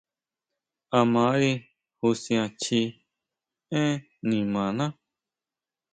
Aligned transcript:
A 0.99 0.99
mari 1.13 1.51
jusian 1.99 2.47
chji 2.61 2.81
énn 3.79 4.01
nimaná. 4.27 4.85